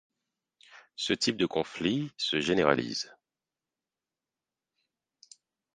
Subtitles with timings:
[0.95, 3.13] Ce type de conflits se généralise.